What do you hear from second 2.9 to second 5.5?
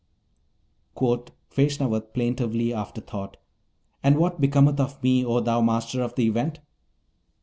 thought, 'And what becometh of me, O